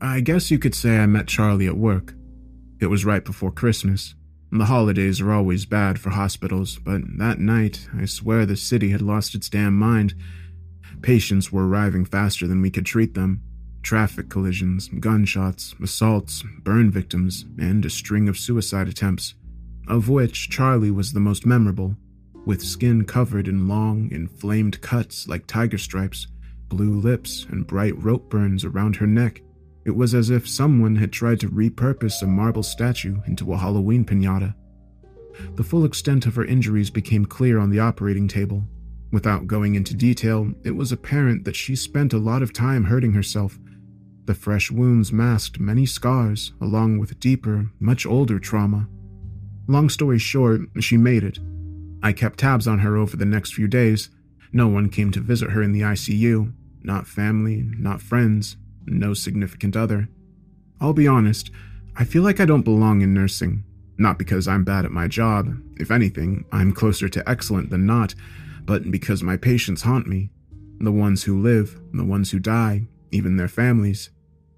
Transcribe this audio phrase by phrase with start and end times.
[0.00, 2.14] I guess you could say I met Charlie at work.
[2.80, 4.14] It was right before Christmas.
[4.52, 9.00] The holidays are always bad for hospitals, but that night, I swear the city had
[9.00, 10.14] lost its damn mind.
[11.00, 13.42] Patients were arriving faster than we could treat them.
[13.82, 19.34] Traffic collisions, gunshots, assaults, burn victims, and a string of suicide attempts,
[19.88, 21.96] of which Charlie was the most memorable,
[22.44, 26.26] with skin covered in long, inflamed cuts like tiger stripes,
[26.68, 29.40] blue lips, and bright rope burns around her neck.
[29.86, 34.04] It was as if someone had tried to repurpose a marble statue into a Halloween
[34.04, 34.52] pinata.
[35.54, 38.64] The full extent of her injuries became clear on the operating table.
[39.12, 43.12] Without going into detail, it was apparent that she spent a lot of time hurting
[43.12, 43.60] herself.
[44.24, 48.88] The fresh wounds masked many scars, along with deeper, much older trauma.
[49.68, 51.38] Long story short, she made it.
[52.02, 54.10] I kept tabs on her over the next few days.
[54.52, 56.52] No one came to visit her in the ICU.
[56.82, 60.08] Not family, not friends, no significant other.
[60.80, 61.50] I'll be honest,
[61.96, 63.64] I feel like I don't belong in nursing.
[63.98, 68.14] Not because I'm bad at my job, if anything, I'm closer to excellent than not,
[68.64, 70.30] but because my patients haunt me.
[70.78, 74.10] The ones who live, the ones who die, even their families,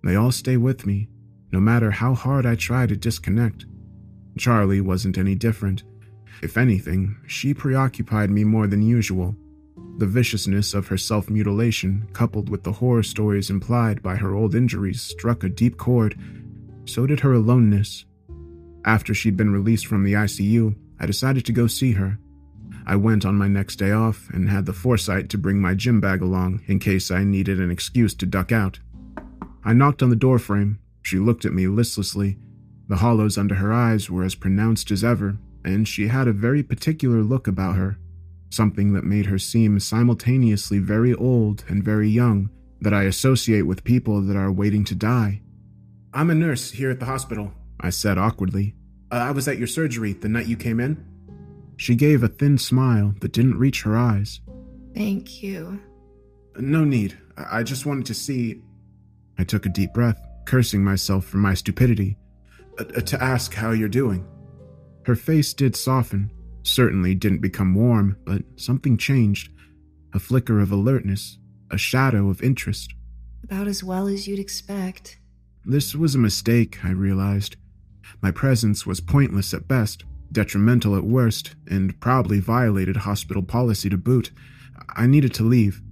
[0.03, 1.09] they all stay with me,
[1.53, 3.67] no matter how hard I try to disconnect.
[4.37, 5.85] Charlie wasn't any different.
[6.43, 9.37] If anything, she preoccupied me more than usual.
[9.99, 14.55] The viciousness of her self mutilation, coupled with the horror stories implied by her old
[14.55, 16.17] injuries, struck a deep chord.
[16.85, 18.05] So did her aloneness.
[18.85, 22.21] After she'd been released from the ICU, I decided to go see her.
[22.87, 26.01] I went on my next day off and had the foresight to bring my gym
[26.01, 28.79] bag along in case I needed an excuse to duck out.
[29.65, 30.79] I knocked on the doorframe.
[31.03, 32.39] She looked at me listlessly.
[32.87, 36.63] The hollows under her eyes were as pronounced as ever, and she had a very
[36.63, 37.99] particular look about her
[38.51, 43.85] something that made her seem simultaneously very old and very young that I associate with
[43.85, 45.43] people that are waiting to die.
[46.15, 48.75] I'm a nurse here at the hospital, I said awkwardly.
[49.11, 51.05] Uh, I was at your surgery the night you came in.
[51.77, 54.41] She gave a thin smile that didn't reach her eyes.
[54.95, 55.81] Thank you.
[56.57, 57.17] No need.
[57.37, 58.63] I just wanted to see.
[59.39, 62.17] I took a deep breath, cursing myself for my stupidity.
[62.79, 64.27] Uh, to ask how you're doing.
[65.05, 66.31] Her face did soften,
[66.69, 69.51] certainly didn't become warm, but something changed.
[70.15, 71.39] A flicker of alertness,
[71.71, 72.95] a shadow of interest.
[73.45, 75.19] About as well as you'd expect.
[75.65, 77.57] This was a mistake, I realized.
[78.23, 83.99] My presence was pointless at best, detrimental at worst, and probably violated hospital policy to
[83.99, 84.31] boot.
[84.97, 85.83] I needed to leave.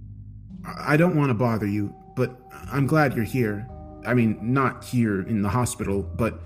[0.77, 2.39] I don't want to bother you, but
[2.71, 3.67] I'm glad you're here.
[4.05, 6.41] I mean, not here in the hospital, but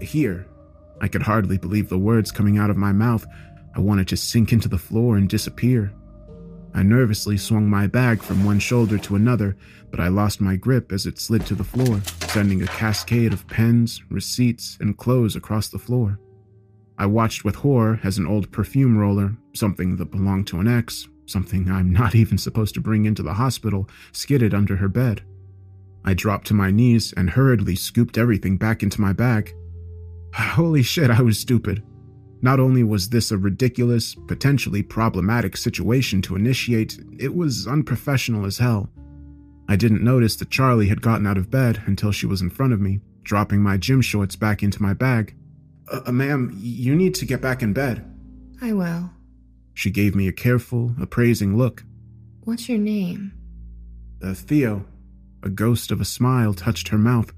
[0.00, 0.46] here.
[1.00, 3.26] I could hardly believe the words coming out of my mouth,
[3.74, 5.92] I wanted to sink into the floor and disappear.
[6.74, 9.56] I nervously swung my bag from one shoulder to another,
[9.90, 13.46] but I lost my grip as it slid to the floor, sending a cascade of
[13.48, 16.18] pens, receipts, and clothes across the floor.
[16.98, 21.08] I watched with horror as an old perfume roller, something that belonged to an ex,
[21.26, 25.22] something I'm not even supposed to bring into the hospital, skidded under her bed.
[26.04, 29.54] I dropped to my knees and hurriedly scooped everything back into my bag.
[30.32, 31.82] Holy shit, I was stupid.
[32.40, 38.58] Not only was this a ridiculous, potentially problematic situation to initiate, it was unprofessional as
[38.58, 38.90] hell.
[39.68, 42.72] I didn't notice that Charlie had gotten out of bed until she was in front
[42.72, 45.34] of me, dropping my gym shorts back into my bag.
[45.92, 48.04] Uh, uh, ma'am, you need to get back in bed.
[48.62, 49.10] I will.
[49.74, 51.84] She gave me a careful, appraising look.
[52.44, 53.32] What's your name?
[54.22, 54.86] Uh, Theo.
[55.42, 57.32] A ghost of a smile touched her mouth.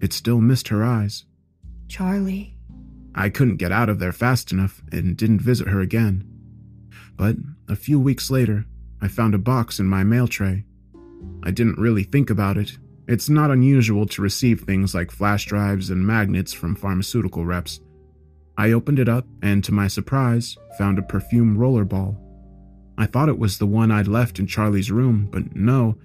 [0.00, 1.24] It still missed her eyes.
[1.88, 2.56] Charlie.
[3.14, 6.24] I couldn't get out of there fast enough and didn't visit her again.
[7.16, 7.36] But
[7.68, 8.64] a few weeks later,
[9.00, 10.64] I found a box in my mail tray.
[11.42, 12.78] I didn't really think about it.
[13.08, 17.80] It's not unusual to receive things like flash drives and magnets from pharmaceutical reps.
[18.56, 22.16] I opened it up and, to my surprise, found a perfume rollerball.
[22.96, 25.96] I thought it was the one I'd left in Charlie's room, but no.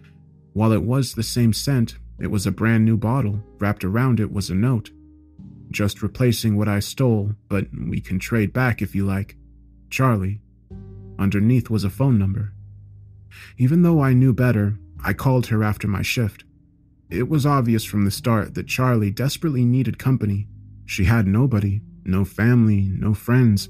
[0.53, 3.43] While it was the same scent, it was a brand new bottle.
[3.59, 4.89] Wrapped around it was a note.
[5.69, 9.35] Just replacing what I stole, but we can trade back if you like.
[9.89, 10.41] Charlie.
[11.19, 12.53] Underneath was a phone number.
[13.57, 16.43] Even though I knew better, I called her after my shift.
[17.09, 20.47] It was obvious from the start that Charlie desperately needed company.
[20.85, 23.69] She had nobody, no family, no friends,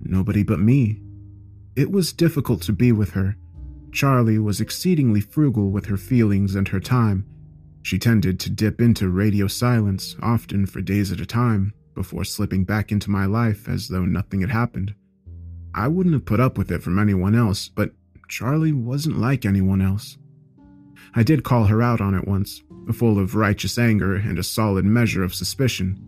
[0.00, 1.00] nobody but me.
[1.76, 3.36] It was difficult to be with her.
[3.92, 7.26] Charlie was exceedingly frugal with her feelings and her time,
[7.88, 12.62] she tended to dip into radio silence, often for days at a time, before slipping
[12.62, 14.94] back into my life as though nothing had happened.
[15.74, 17.92] I wouldn't have put up with it from anyone else, but
[18.28, 20.18] Charlie wasn't like anyone else.
[21.14, 22.62] I did call her out on it once,
[22.92, 25.98] full of righteous anger and a solid measure of suspicion.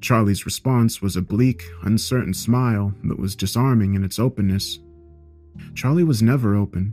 [0.00, 4.80] Charlie's response was a bleak, uncertain smile that was disarming in its openness.
[5.76, 6.92] Charlie was never open.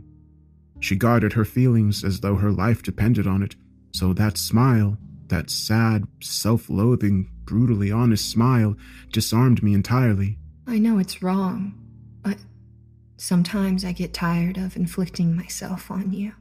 [0.78, 3.56] She guarded her feelings as though her life depended on it,
[3.92, 4.98] so that smile,
[5.28, 8.76] that sad, self loathing, brutally honest smile,
[9.12, 10.38] disarmed me entirely.
[10.66, 11.74] I know it's wrong,
[12.22, 12.38] but
[13.16, 16.32] sometimes I get tired of inflicting myself on you.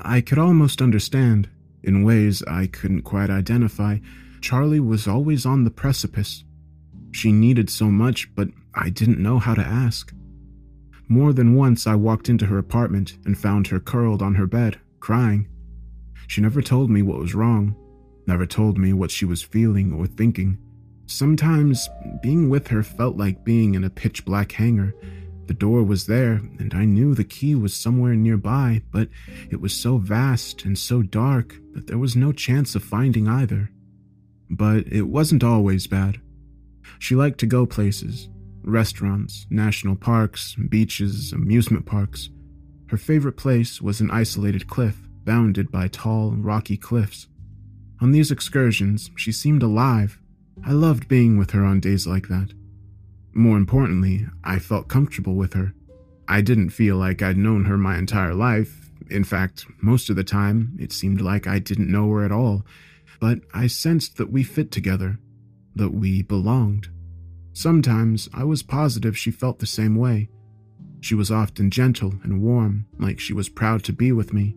[0.00, 1.48] I could almost understand,
[1.82, 3.98] in ways I couldn't quite identify,
[4.40, 6.44] Charlie was always on the precipice.
[7.10, 10.12] She needed so much, but I didn't know how to ask.
[11.08, 14.78] More than once, I walked into her apartment and found her curled on her bed,
[15.00, 15.48] crying.
[16.28, 17.74] She never told me what was wrong,
[18.26, 20.58] never told me what she was feeling or thinking.
[21.06, 21.88] Sometimes,
[22.22, 24.94] being with her felt like being in a pitch black hangar.
[25.46, 29.08] The door was there, and I knew the key was somewhere nearby, but
[29.50, 33.70] it was so vast and so dark that there was no chance of finding either.
[34.50, 36.20] But it wasn't always bad.
[36.98, 38.28] She liked to go places
[38.62, 42.28] restaurants, national parks, beaches, amusement parks.
[42.88, 47.28] Her favorite place was an isolated cliff bounded by tall, rocky cliffs.
[48.00, 50.18] On these excursions, she seemed alive.
[50.64, 52.52] I loved being with her on days like that.
[53.32, 55.74] More importantly, I felt comfortable with her.
[56.26, 58.90] I didn't feel like I'd known her my entire life.
[59.10, 62.64] In fact, most of the time, it seemed like I didn't know her at all
[63.20, 65.18] but I sensed that we fit together,
[65.74, 66.88] that we belonged.
[67.52, 70.28] Sometimes I was positive she felt the same way.
[71.00, 74.56] She was often gentle and warm, like she was proud to be with me.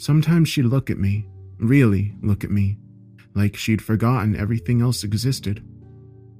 [0.00, 2.78] Sometimes she'd look at me, really look at me,
[3.34, 5.62] like she'd forgotten everything else existed.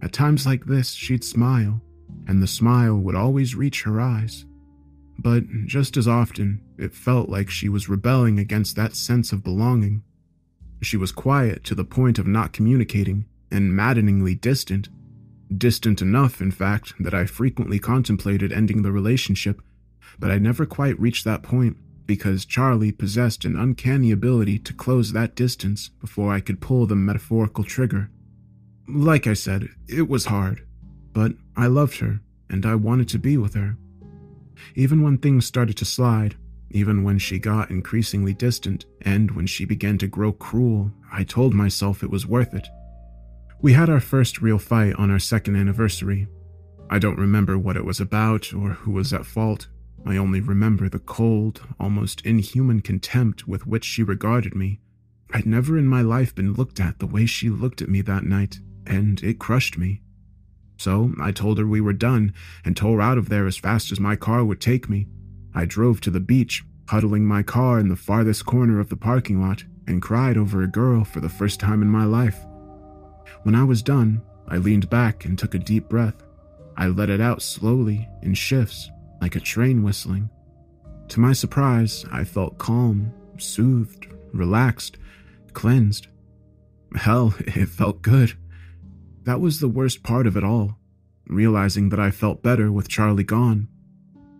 [0.00, 1.82] At times like this, she'd smile,
[2.26, 4.46] and the smile would always reach her eyes.
[5.18, 10.04] But just as often, it felt like she was rebelling against that sense of belonging.
[10.80, 14.88] She was quiet to the point of not communicating, and maddeningly distant.
[15.54, 19.60] Distant enough, in fact, that I frequently contemplated ending the relationship,
[20.18, 25.12] but I never quite reached that point because Charlie possessed an uncanny ability to close
[25.12, 28.10] that distance before I could pull the metaphorical trigger.
[28.88, 30.66] Like I said, it was hard,
[31.12, 33.76] but I loved her and I wanted to be with her.
[34.74, 36.36] Even when things started to slide,
[36.70, 41.54] even when she got increasingly distant, and when she began to grow cruel, I told
[41.54, 42.68] myself it was worth it.
[43.60, 46.28] We had our first real fight on our second anniversary.
[46.88, 49.68] I don't remember what it was about or who was at fault.
[50.06, 54.80] I only remember the cold, almost inhuman contempt with which she regarded me.
[55.32, 58.24] I'd never in my life been looked at the way she looked at me that
[58.24, 60.02] night, and it crushed me.
[60.76, 62.32] So I told her we were done
[62.64, 65.06] and tore out of there as fast as my car would take me.
[65.54, 69.40] I drove to the beach, huddling my car in the farthest corner of the parking
[69.40, 72.38] lot, and cried over a girl for the first time in my life.
[73.42, 76.22] When I was done, I leaned back and took a deep breath.
[76.76, 80.30] I let it out slowly, in shifts, like a train whistling.
[81.08, 84.96] To my surprise, I felt calm, soothed, relaxed,
[85.52, 86.06] cleansed.
[86.94, 88.36] Hell, it felt good.
[89.24, 90.78] That was the worst part of it all,
[91.26, 93.68] realizing that I felt better with Charlie gone.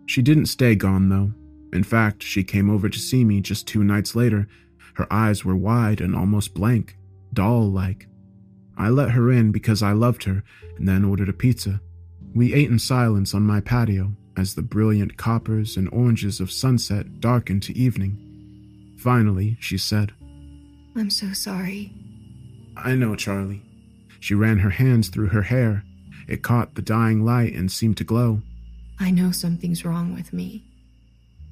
[0.05, 1.33] She didn't stay gone, though.
[1.73, 4.47] In fact, she came over to see me just two nights later.
[4.95, 6.97] Her eyes were wide and almost blank,
[7.33, 8.07] doll like.
[8.77, 10.43] I let her in because I loved her
[10.77, 11.81] and then ordered a pizza.
[12.33, 17.19] We ate in silence on my patio as the brilliant coppers and oranges of sunset
[17.19, 18.95] darkened to evening.
[18.97, 20.13] Finally, she said,
[20.95, 21.93] I'm so sorry.
[22.75, 23.63] I know, Charlie.
[24.19, 25.83] She ran her hands through her hair.
[26.27, 28.41] It caught the dying light and seemed to glow.
[28.99, 30.63] I know something's wrong with me.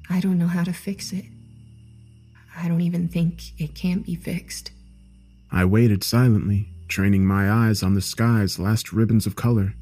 [0.08, 1.24] I don't know how to fix it.
[2.56, 4.72] I don't even think it can be fixed.
[5.50, 9.74] I waited silently, training my eyes on the sky's last ribbons of color.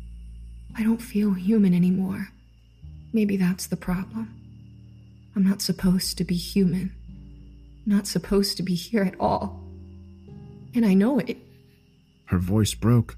[0.76, 2.28] I don't feel human anymore.
[3.12, 4.34] Maybe that's the problem.
[5.34, 6.94] I'm not supposed to be human.
[7.86, 9.64] Not supposed to be here at all.
[10.74, 11.36] And I know it.
[12.26, 13.16] Her voice broke.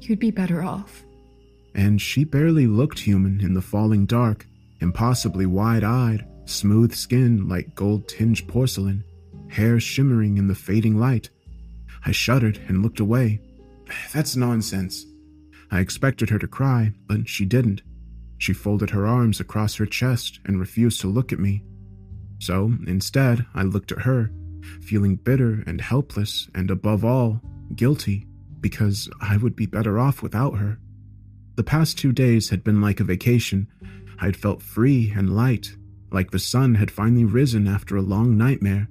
[0.00, 1.04] You'd be better off
[1.76, 4.46] and she barely looked human in the falling dark,
[4.80, 9.04] impossibly wide eyed, smooth skin like gold tinged porcelain,
[9.48, 11.28] hair shimmering in the fading light.
[12.04, 13.42] I shuddered and looked away.
[14.14, 15.04] That's nonsense.
[15.70, 17.82] I expected her to cry, but she didn't.
[18.38, 21.64] She folded her arms across her chest and refused to look at me.
[22.38, 24.30] So, instead, I looked at her,
[24.82, 27.40] feeling bitter and helpless, and above all,
[27.74, 28.26] guilty,
[28.60, 30.78] because I would be better off without her.
[31.56, 33.68] The past two days had been like a vacation.
[34.18, 35.74] I'd felt free and light,
[36.10, 38.88] like the sun had finally risen after a long nightmare.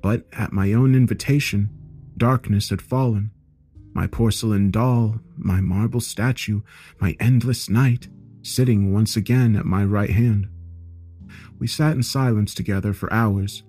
[0.00, 1.68] But at my own invitation,
[2.16, 3.30] darkness had fallen.
[3.94, 6.62] My porcelain doll, my marble statue,
[6.98, 8.08] my endless night,
[8.42, 10.48] sitting once again at my right hand.
[11.58, 13.62] We sat in silence together for hours.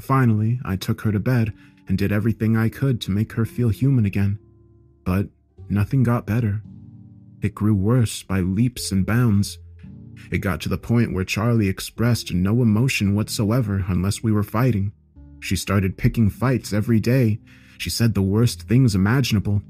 [0.00, 1.52] Finally, I took her to bed
[1.88, 4.38] and did everything I could to make her feel human again.
[5.04, 5.28] But
[5.68, 6.62] nothing got better.
[7.40, 9.58] It grew worse by leaps and bounds.
[10.30, 14.92] It got to the point where Charlie expressed no emotion whatsoever unless we were fighting.
[15.40, 17.40] She started picking fights every day.
[17.78, 19.62] She said the worst things imaginable.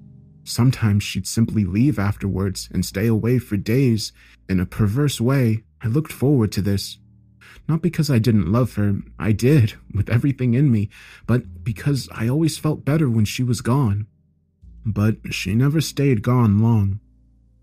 [0.49, 4.12] Sometimes she'd simply leave afterwards and stay away for days.
[4.49, 6.97] In a perverse way, I looked forward to this.
[7.69, 10.88] Not because I didn't love her, I did, with everything in me,
[11.26, 14.07] but because I always felt better when she was gone.
[14.87, 17.00] But she never stayed gone long.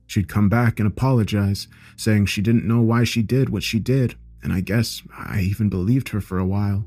[0.05, 4.15] She'd come back and apologize, saying she didn't know why she did what she did,
[4.43, 6.85] and I guess I even believed her for a while.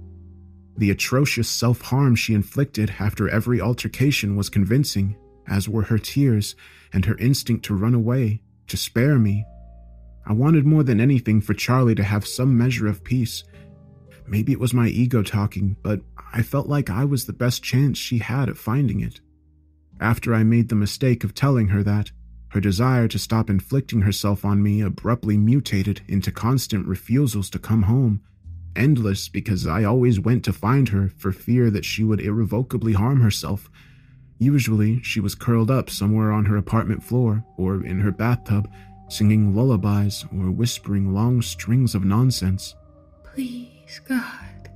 [0.76, 5.16] The atrocious self harm she inflicted after every altercation was convincing,
[5.48, 6.54] as were her tears
[6.92, 9.44] and her instinct to run away, to spare me.
[10.26, 13.44] I wanted more than anything for Charlie to have some measure of peace.
[14.26, 16.00] Maybe it was my ego talking, but
[16.32, 19.20] I felt like I was the best chance she had at finding it.
[20.00, 22.12] After I made the mistake of telling her that,
[22.48, 27.82] her desire to stop inflicting herself on me abruptly mutated into constant refusals to come
[27.82, 28.22] home
[28.78, 33.20] endless because I always went to find her for fear that she would irrevocably harm
[33.20, 33.68] herself.
[34.38, 38.70] Usually, she was curled up somewhere on her apartment floor or in her bathtub,
[39.08, 42.76] singing lullabies or whispering long strings of nonsense.
[43.24, 44.70] Please, God,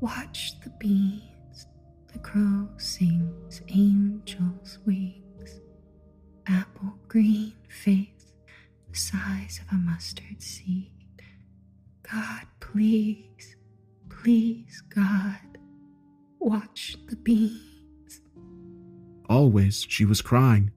[0.00, 1.66] watch the bees.
[2.12, 5.60] The crow sings angels' wings.
[6.46, 8.34] Apple green face,
[8.90, 10.90] the size of a mustard seed.
[12.02, 13.56] God, please,
[14.10, 15.58] please, God,
[16.38, 17.71] watch the beans.
[19.32, 20.72] Always she was crying,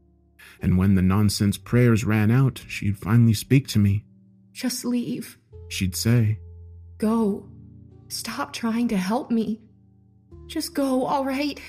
[0.62, 4.06] and when the nonsense prayers ran out, she'd finally speak to me.
[4.54, 6.40] Just leave, she'd say.
[6.98, 7.50] Go.
[8.08, 9.60] Stop trying to help me.
[10.48, 11.60] Just go, all right?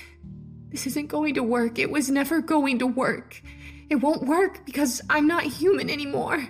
[0.69, 1.77] This isn't going to work.
[1.77, 3.41] It was never going to work.
[3.89, 6.47] It won't work because I'm not human anymore.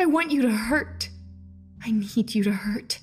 [0.00, 1.10] I want you to hurt.
[1.84, 2.98] I need you to hurt.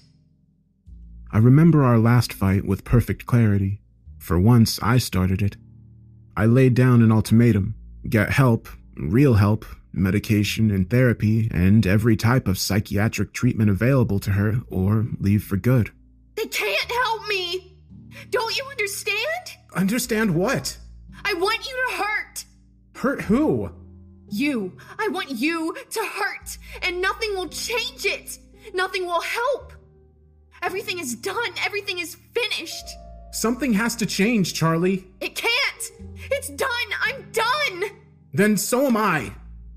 [1.31, 3.79] I remember our last fight with perfect clarity.
[4.17, 5.55] For once, I started it.
[6.37, 7.75] I laid down an ultimatum
[8.09, 14.31] get help, real help, medication and therapy, and every type of psychiatric treatment available to
[14.31, 15.91] her, or leave for good.
[16.35, 17.77] They can't help me!
[18.29, 19.57] Don't you understand?
[19.75, 20.77] Understand what?
[21.23, 22.45] I want you to hurt!
[22.95, 23.71] Hurt who?
[24.29, 24.77] You.
[24.99, 28.37] I want you to hurt, and nothing will change it!
[28.73, 29.73] Nothing will help.
[30.61, 31.53] Everything is done.
[31.63, 32.85] Everything is finished.
[33.31, 35.05] Something has to change, Charlie.
[35.21, 35.64] It can't.
[36.31, 36.69] It's done.
[37.01, 37.91] I'm done.
[38.33, 39.33] Then so am I.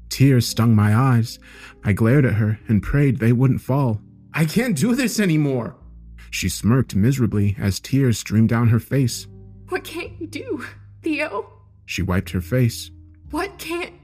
[0.08, 1.38] Tears stung my eyes.
[1.84, 4.00] I glared at her and prayed they wouldn't fall.
[4.32, 5.76] I can't do this anymore.
[6.30, 9.26] She smirked miserably as tears streamed down her face.
[9.68, 10.64] What can't you do,
[11.02, 11.50] Theo?
[11.84, 12.90] She wiped her face.
[13.30, 13.94] What can't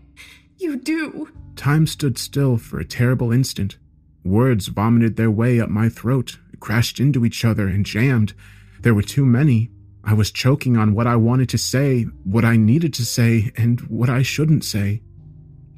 [0.59, 1.31] you do?
[1.57, 3.79] Time stood still for a terrible instant.
[4.25, 8.33] Words vomited their way up my throat, crashed into each other, and jammed.
[8.81, 9.71] There were too many.
[10.07, 13.81] I was choking on what I wanted to say, what I needed to say, and
[13.83, 15.03] what I shouldn't say.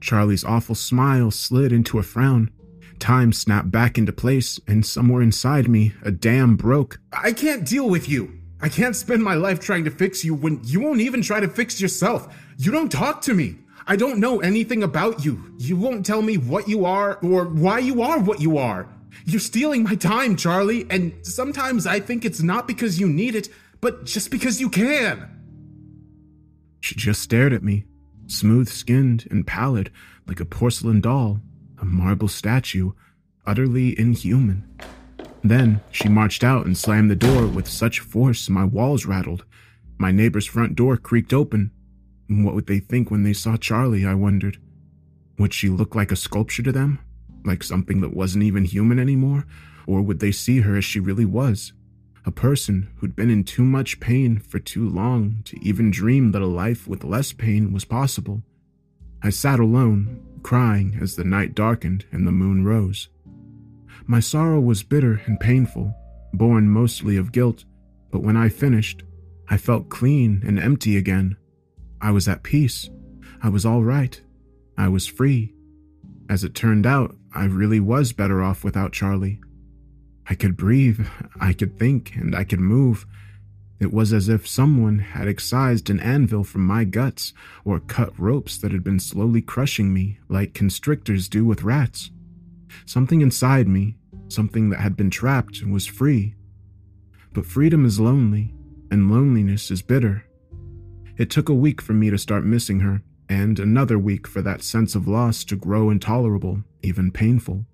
[0.01, 2.51] Charlie's awful smile slid into a frown.
[2.99, 6.99] Time snapped back into place, and somewhere inside me, a dam broke.
[7.13, 8.41] I can't deal with you.
[8.61, 11.49] I can't spend my life trying to fix you when you won't even try to
[11.49, 12.35] fix yourself.
[12.57, 13.59] You don't talk to me.
[13.87, 15.55] I don't know anything about you.
[15.59, 18.89] You won't tell me what you are or why you are what you are.
[19.25, 23.49] You're stealing my time, Charlie, and sometimes I think it's not because you need it,
[23.87, 25.29] but just because you can.
[26.81, 27.85] She just stared at me,
[28.27, 29.93] smooth skinned and pallid,
[30.27, 31.41] like a porcelain doll,
[31.81, 32.91] a marble statue,
[33.47, 34.69] utterly inhuman.
[35.45, 39.45] Then she marched out and slammed the door with such force my walls rattled.
[39.99, 41.71] My neighbor's front door creaked open,
[42.29, 44.59] what would they think when they saw Charlie, I wondered?
[45.39, 46.99] Would she look like a sculpture to them?
[47.45, 49.47] Like something that wasn't even human anymore?
[49.87, 51.73] Or would they see her as she really was?
[52.27, 56.43] A person who'd been in too much pain for too long to even dream that
[56.43, 58.43] a life with less pain was possible.
[59.23, 63.09] I sat alone, crying as the night darkened and the moon rose.
[64.07, 65.95] My sorrow was bitter and painful,
[66.33, 67.65] born mostly of guilt,
[68.11, 69.05] but when I finished,
[69.49, 71.37] I felt clean and empty again.
[72.01, 72.91] I was at peace.
[73.41, 74.21] I was all right.
[74.77, 75.55] I was free.
[76.29, 79.41] As it turned out, I really was better off without Charlie.
[80.29, 81.07] I could breathe,
[81.41, 83.07] I could think, and I could move.
[83.79, 87.33] It was as if someone had excised an anvil from my guts
[87.65, 92.11] or cut ropes that had been slowly crushing me like constrictors do with rats.
[92.87, 93.97] Something inside me,
[94.29, 96.35] something that had been trapped, was free.
[97.33, 98.55] But freedom is lonely,
[98.91, 100.25] and loneliness is bitter.
[101.17, 104.63] It took a week for me to start missing her, and another week for that
[104.63, 107.67] sense of loss to grow intolerable, even painful.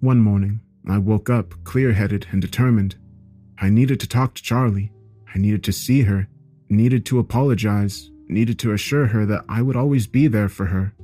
[0.00, 2.96] One morning, I woke up clear headed and determined.
[3.58, 4.92] I needed to talk to Charlie.
[5.34, 6.28] I needed to see her,
[6.68, 10.94] needed to apologize, needed to assure her that I would always be there for her.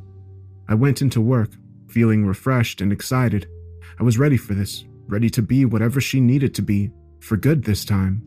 [0.69, 1.51] I went into work,
[1.89, 3.49] feeling refreshed and excited.
[3.99, 6.91] I was ready for this, ready to be whatever she needed to be,
[7.21, 8.23] for good this time.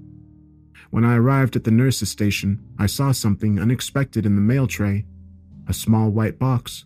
[0.89, 5.05] When I arrived at the nurse's station, I saw something unexpected in the mail tray
[5.67, 6.85] a small white box.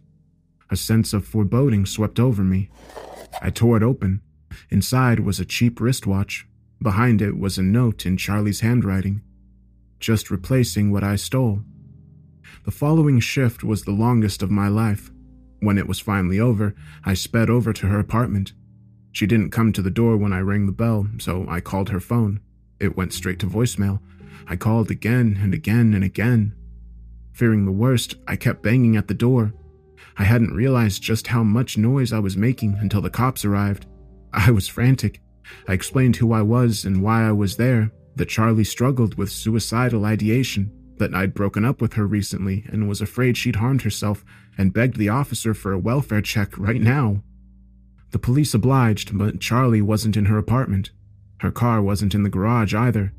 [0.72, 2.70] A sense of foreboding swept over me.
[3.41, 4.22] I tore it open.
[4.72, 6.48] Inside was a cheap wristwatch.
[6.82, 9.22] Behind it was a note in Charlie's handwriting,
[10.00, 11.62] just replacing what I stole.
[12.66, 15.12] The following shift was the longest of my life.
[15.60, 16.74] When it was finally over,
[17.04, 18.54] I sped over to her apartment.
[19.12, 22.00] She didn't come to the door when I rang the bell, so I called her
[22.00, 22.40] phone.
[22.80, 24.00] It went straight to voicemail.
[24.48, 26.56] I called again and again and again.
[27.34, 29.54] Fearing the worst, I kept banging at the door.
[30.18, 33.86] I hadn't realized just how much noise I was making until the cops arrived.
[34.33, 35.21] I was frantic.
[35.67, 40.05] I explained who I was and why I was there, that Charlie struggled with suicidal
[40.05, 44.23] ideation, that I'd broken up with her recently and was afraid she'd harmed herself,
[44.57, 47.23] and begged the officer for a welfare check right now.
[48.11, 50.91] The police obliged, but Charlie wasn't in her apartment.
[51.39, 53.13] Her car wasn't in the garage either.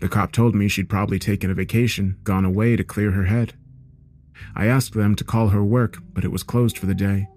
[0.00, 3.54] The cop told me she'd probably taken a vacation, gone away to clear her head.
[4.54, 7.28] I asked them to call her work, but it was closed for the day.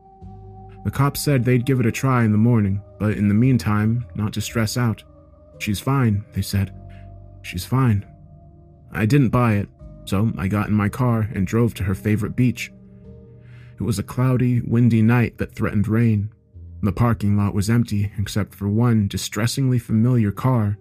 [0.87, 4.05] The cops said they'd give it a try in the morning, but in the meantime,
[4.15, 5.03] not to stress out.
[5.59, 6.73] She's fine, they said.
[7.41, 8.05] She's fine.
[8.93, 9.67] I didn't buy it,
[10.05, 12.71] so I got in my car and drove to her favorite beach.
[13.77, 16.31] It was a cloudy, windy night that threatened rain.
[16.81, 20.77] The parking lot was empty except for one distressingly familiar car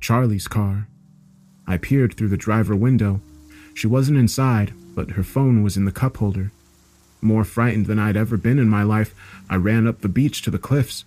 [0.00, 0.88] Charlie's car.
[1.66, 3.20] I peered through the driver window.
[3.74, 6.50] She wasn't inside, but her phone was in the cup holder.
[7.24, 9.14] More frightened than I'd ever been in my life,
[9.48, 11.06] I ran up the beach to the cliffs.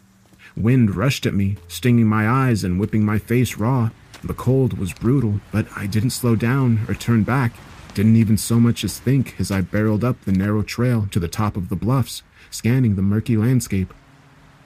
[0.56, 3.92] Wind rushed at me, stinging my eyes and whipping my face raw.
[4.24, 7.54] The cold was brutal, but I didn't slow down or turn back.
[7.94, 11.28] Didn't even so much as think as I barreled up the narrow trail to the
[11.28, 13.94] top of the bluffs, scanning the murky landscape.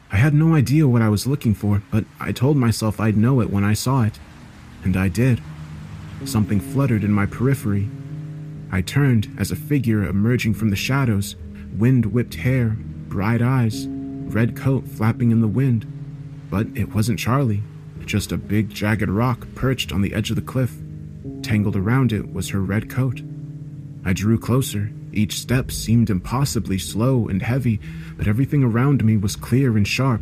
[0.09, 3.41] I had no idea what I was looking for, but I told myself I'd know
[3.41, 4.19] it when I saw it.
[4.85, 5.41] And I did.
[6.23, 7.89] Something fluttered in my periphery.
[8.71, 11.35] I turned as a figure emerging from the shadows,
[11.77, 12.77] wind whipped hair,
[13.09, 15.85] bright eyes, red coat flapping in the wind.
[16.49, 17.63] But it wasn't Charlie,
[18.05, 20.77] just a big jagged rock perched on the edge of the cliff.
[21.41, 23.21] Tangled around it was her red coat.
[24.05, 24.91] I drew closer.
[25.13, 27.81] Each step seemed impossibly slow and heavy,
[28.15, 30.21] but everything around me was clear and sharp.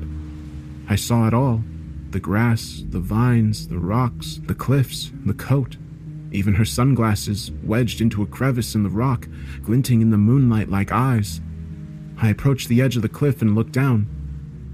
[0.88, 1.64] I saw it all
[2.10, 5.78] the grass, the vines, the rocks, the cliffs, the coat.
[6.32, 9.28] Even her sunglasses, wedged into a crevice in the rock,
[9.64, 11.42] glinting in the moonlight like eyes.
[12.18, 14.08] I approached the edge of the cliff and looked down.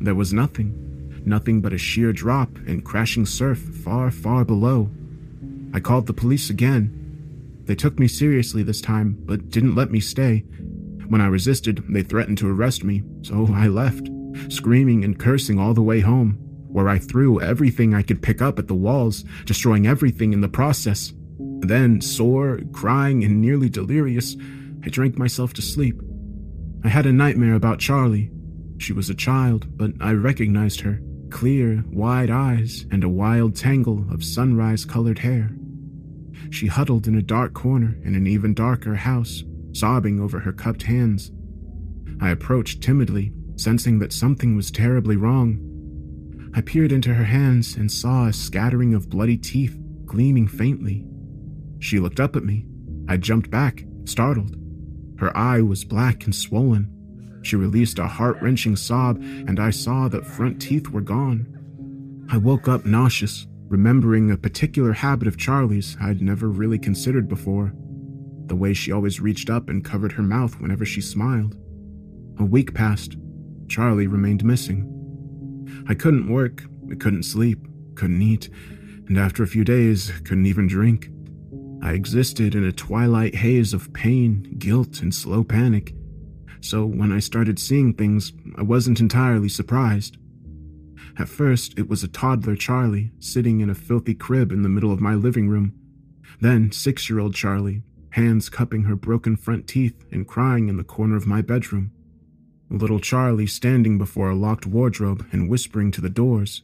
[0.02, 0.82] There was nothing.
[1.26, 4.90] Nothing but a sheer drop and crashing surf far, far below.
[5.74, 7.02] I called the police again.
[7.66, 10.40] They took me seriously this time, but didn't let me stay.
[11.08, 14.10] When I resisted, they threatened to arrest me, so I left,
[14.50, 16.38] screaming and cursing all the way home,
[16.68, 20.50] where I threw everything I could pick up at the walls, destroying everything in the
[20.50, 21.14] process.
[21.68, 24.36] Then, sore, crying, and nearly delirious,
[24.84, 26.00] I drank myself to sleep.
[26.84, 28.32] I had a nightmare about Charlie.
[28.78, 31.02] She was a child, but I recognized her
[31.32, 35.50] clear, wide eyes and a wild tangle of sunrise colored hair.
[36.50, 40.84] She huddled in a dark corner in an even darker house, sobbing over her cupped
[40.84, 41.32] hands.
[42.22, 45.60] I approached timidly, sensing that something was terribly wrong.
[46.54, 51.04] I peered into her hands and saw a scattering of bloody teeth gleaming faintly.
[51.80, 52.66] She looked up at me.
[53.08, 54.56] I jumped back, startled.
[55.20, 56.92] Her eye was black and swollen.
[57.44, 62.26] She released a heart wrenching sob, and I saw that front teeth were gone.
[62.30, 67.74] I woke up nauseous, remembering a particular habit of Charlie's I'd never really considered before
[68.48, 71.56] the way she always reached up and covered her mouth whenever she smiled.
[72.40, 73.18] A week passed.
[73.68, 74.92] Charlie remained missing.
[75.88, 76.64] I couldn't work,
[77.00, 78.50] couldn't sleep, couldn't eat,
[79.08, 81.10] and after a few days, couldn't even drink.
[81.86, 85.94] I existed in a twilight haze of pain, guilt, and slow panic.
[86.60, 90.18] So when I started seeing things, I wasn't entirely surprised.
[91.20, 94.92] At first, it was a toddler Charlie sitting in a filthy crib in the middle
[94.92, 95.76] of my living room.
[96.42, 100.84] Then, six year old Charlie, hands cupping her broken front teeth and crying in the
[100.84, 101.92] corner of my bedroom.
[102.72, 106.64] Little Charlie standing before a locked wardrobe and whispering to the doors.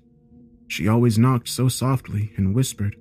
[0.67, 2.95] She always knocked so softly and whispered?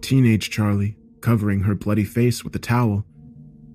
[0.00, 3.04] Teenage Charlie, covering her bloody face with a towel.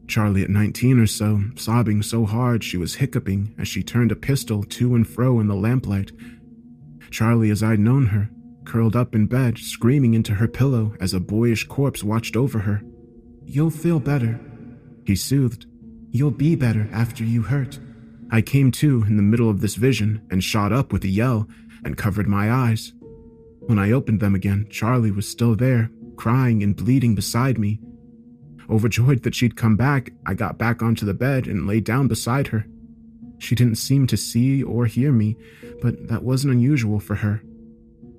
[0.08, 4.16] Charlie at 19 or so, sobbing so hard she was hiccuping as she turned a
[4.16, 6.12] pistol to and fro in the lamplight.
[7.10, 8.30] Charlie as I'd known her,
[8.66, 12.82] curled up in bed, screaming into her pillow as a boyish corpse watched over her.
[13.46, 14.39] You'll feel better,
[15.06, 15.66] he soothed.
[16.12, 17.80] You'll be better after you hurt.
[18.32, 21.48] I came to in the middle of this vision and shot up with a yell
[21.84, 22.94] and covered my eyes.
[23.67, 27.80] When I opened them again, Charlie was still there, crying and bleeding beside me.
[28.69, 32.47] Overjoyed that she'd come back, I got back onto the bed and lay down beside
[32.47, 32.65] her.
[33.38, 35.36] She didn't seem to see or hear me,
[35.82, 37.41] but that wasn't unusual for her.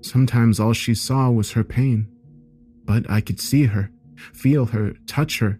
[0.03, 2.09] Sometimes all she saw was her pain.
[2.85, 5.59] But I could see her, feel her, touch her.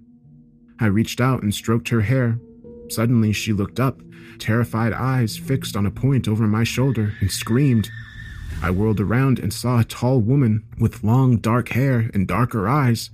[0.79, 2.39] I reached out and stroked her hair.
[2.91, 4.03] Suddenly she looked up,
[4.39, 7.91] terrified eyes fixed on a point over my shoulder, and screamed.
[8.63, 13.11] I whirled around and saw a tall woman with long dark hair and darker eyes.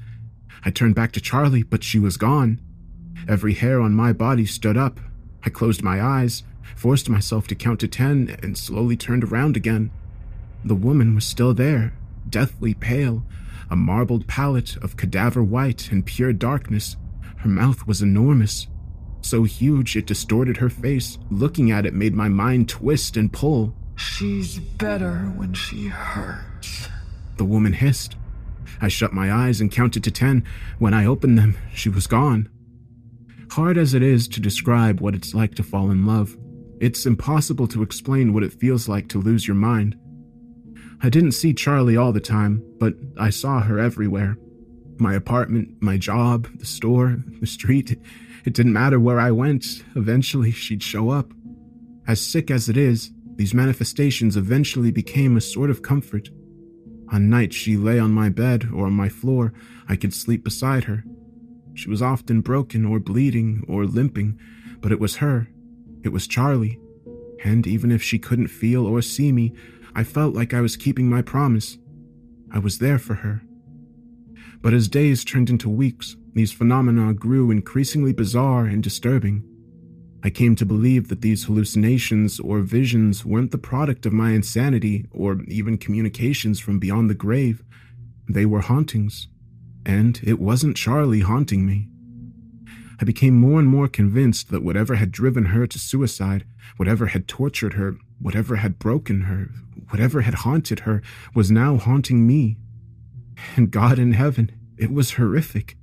[0.64, 2.60] I turned back to Charlie, but she was gone.
[3.28, 5.00] Every hair on my body stood up.
[5.42, 6.42] I closed my eyes,
[6.76, 9.90] forced myself to count to ten, and slowly turned around again.
[10.64, 11.94] The woman was still there,
[12.28, 13.24] deathly pale,
[13.70, 16.96] a marbled palette of cadaver white and pure darkness.
[17.38, 18.66] Her mouth was enormous,
[19.22, 21.18] so huge it distorted her face.
[21.30, 23.74] Looking at it made my mind twist and pull.
[24.00, 26.88] She's better when she hurts.
[27.36, 28.16] The woman hissed.
[28.80, 30.42] I shut my eyes and counted to ten.
[30.78, 32.48] When I opened them, she was gone.
[33.50, 36.36] Hard as it is to describe what it's like to fall in love,
[36.80, 39.98] it's impossible to explain what it feels like to lose your mind.
[41.02, 44.38] I didn't see Charlie all the time, but I saw her everywhere.
[44.98, 47.98] My apartment, my job, the store, the street.
[48.46, 51.32] It didn't matter where I went, eventually she'd show up.
[52.08, 53.10] As sick as it is,
[53.40, 56.28] these manifestations eventually became a sort of comfort.
[57.10, 59.54] On nights she lay on my bed or on my floor,
[59.88, 61.04] I could sleep beside her.
[61.72, 64.38] She was often broken or bleeding or limping,
[64.82, 65.48] but it was her.
[66.04, 66.78] It was Charlie.
[67.42, 69.54] And even if she couldn't feel or see me,
[69.94, 71.78] I felt like I was keeping my promise.
[72.52, 73.40] I was there for her.
[74.60, 79.49] But as days turned into weeks, these phenomena grew increasingly bizarre and disturbing.
[80.22, 85.06] I came to believe that these hallucinations or visions weren't the product of my insanity
[85.10, 87.62] or even communications from beyond the grave.
[88.28, 89.28] They were hauntings.
[89.86, 91.88] And it wasn't Charlie haunting me.
[93.00, 96.44] I became more and more convinced that whatever had driven her to suicide,
[96.76, 99.48] whatever had tortured her, whatever had broken her,
[99.88, 101.00] whatever had haunted her,
[101.34, 102.58] was now haunting me.
[103.56, 105.78] And God in heaven, it was horrific.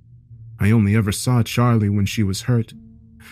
[0.60, 2.74] I only ever saw Charlie when she was hurt.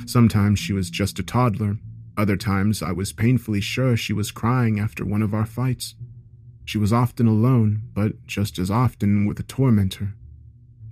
[0.06, 1.78] Sometimes she was just a toddler.
[2.18, 5.96] Other times I was painfully sure she was crying after one of our fights.
[6.64, 10.14] She was often alone, but just as often with a tormentor.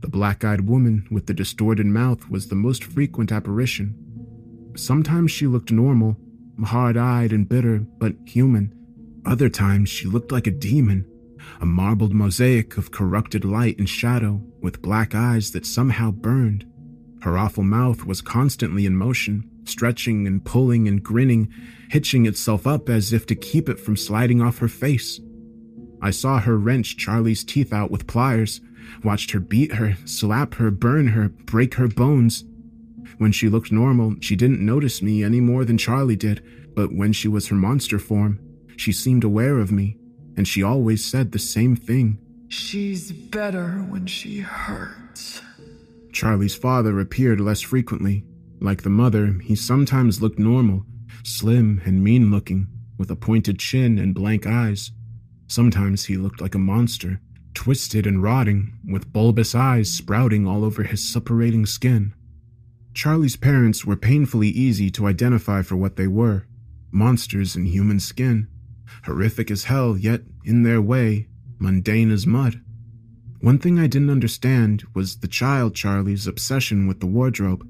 [0.01, 3.95] The black eyed woman with the distorted mouth was the most frequent apparition.
[4.75, 6.17] Sometimes she looked normal,
[6.63, 8.73] hard eyed and bitter, but human.
[9.25, 11.05] Other times she looked like a demon,
[11.61, 16.65] a marbled mosaic of corrupted light and shadow with black eyes that somehow burned.
[17.23, 21.53] Her awful mouth was constantly in motion, stretching and pulling and grinning,
[21.89, 25.21] hitching itself up as if to keep it from sliding off her face.
[26.01, 28.59] I saw her wrench Charlie's teeth out with pliers,
[29.05, 32.43] watched her beat her, slap her, burn her, break her bones.
[33.19, 36.43] When she looked normal, she didn't notice me any more than Charlie did,
[36.75, 38.41] but when she was her monster form,
[38.75, 39.95] she seemed aware of me,
[40.35, 42.17] and she always said the same thing.
[42.49, 45.41] She's better when she hurts.
[46.13, 48.23] Charlie's father appeared less frequently.
[48.61, 50.85] Like the mother, he sometimes looked normal,
[51.23, 54.91] slim and mean looking, with a pointed chin and blank eyes.
[55.47, 57.19] Sometimes he looked like a monster,
[57.53, 62.13] twisted and rotting, with bulbous eyes sprouting all over his suppurating skin.
[62.93, 66.45] Charlie's parents were painfully easy to identify for what they were
[66.91, 68.47] monsters in human skin.
[69.05, 72.61] Horrific as hell, yet, in their way, mundane as mud.
[73.43, 77.67] One thing I didn't understand was the child Charlie's obsession with the wardrobe.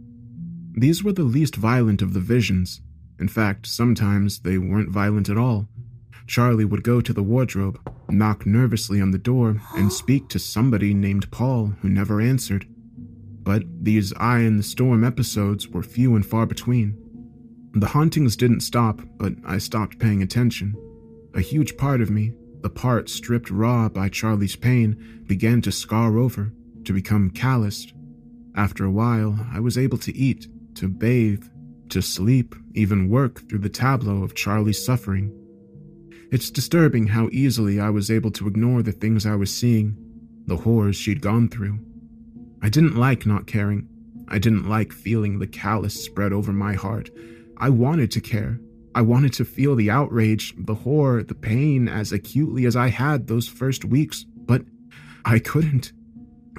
[0.76, 2.80] These were the least violent of the visions.
[3.20, 5.68] In fact, sometimes they weren't violent at all.
[6.28, 10.94] Charlie would go to the wardrobe, knock nervously on the door, and speak to somebody
[10.94, 12.68] named Paul who never answered.
[13.42, 16.96] But these eye in the storm episodes were few and far between.
[17.74, 20.76] The hauntings didn't stop, but I stopped paying attention.
[21.34, 22.34] A huge part of me,
[22.64, 26.52] the part stripped raw by Charlie's pain, began to scar over,
[26.86, 27.94] to become calloused.
[28.56, 31.44] After a while, I was able to eat, to bathe,
[31.90, 35.38] to sleep, even work through the tableau of Charlie's suffering.
[36.32, 39.98] It's disturbing how easily I was able to ignore the things I was seeing,
[40.48, 41.80] the horrors she'd gone through.
[42.62, 43.88] I didn't like not caring.
[44.30, 47.12] I didn't like feeling the callous spread over my heart.
[47.58, 48.60] I wanted to care.
[48.96, 53.28] I wanted to feel the outrage, the horror, the pain as acutely as I had
[53.28, 54.64] those first weeks, but
[55.26, 55.94] I couldn't.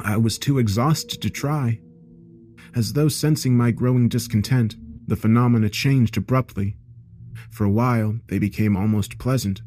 [0.02, 1.80] I was too exhausted to try.
[2.74, 4.74] As though sensing my growing discontent,
[5.06, 6.76] the phenomena changed abruptly.
[7.50, 9.62] For a while, they became almost pleasant.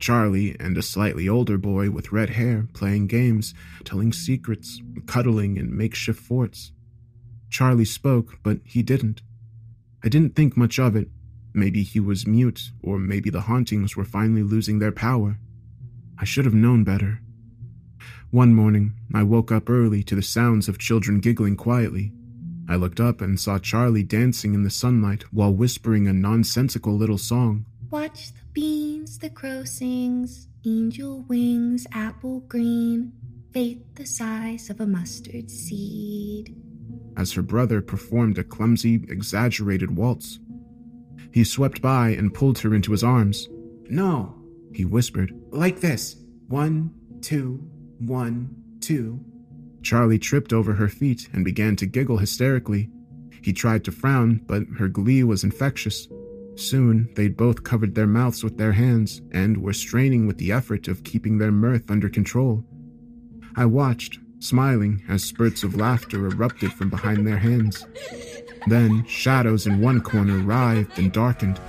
[0.00, 5.76] Charlie and a slightly older boy with red hair playing games, telling secrets, cuddling in
[5.76, 6.72] makeshift forts.
[7.50, 9.22] Charlie spoke, but he didn't.
[10.02, 11.08] I didn't think much of it.
[11.52, 15.38] Maybe he was mute, or maybe the hauntings were finally losing their power.
[16.18, 17.20] I should have known better.
[18.30, 22.12] One morning, I woke up early to the sounds of children giggling quietly.
[22.68, 27.18] I looked up and saw Charlie dancing in the sunlight while whispering a nonsensical little
[27.18, 27.66] song.
[27.90, 33.12] Watch the beans, the crow sings, angel wings, apple green,
[33.52, 36.54] faith the size of a mustard seed.
[37.16, 40.38] As her brother performed a clumsy, exaggerated waltz.
[41.32, 43.48] He swept by and pulled her into his arms.
[43.88, 44.34] No,
[44.72, 45.32] he whispered.
[45.50, 46.16] Like this.
[46.48, 47.60] One, two,
[47.98, 49.20] one, two.
[49.82, 52.90] Charlie tripped over her feet and began to giggle hysterically.
[53.42, 56.08] He tried to frown, but her glee was infectious.
[56.56, 60.88] Soon, they'd both covered their mouths with their hands and were straining with the effort
[60.88, 62.64] of keeping their mirth under control.
[63.56, 67.86] I watched, smiling as spurts of laughter erupted from behind their hands.
[68.66, 71.60] Then, shadows in one corner writhed and darkened.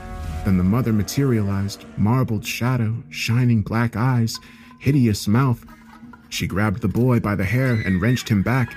[0.45, 4.39] Then the mother materialized, marbled shadow, shining black eyes,
[4.80, 5.63] hideous mouth.
[6.30, 8.73] She grabbed the boy by the hair and wrenched him back.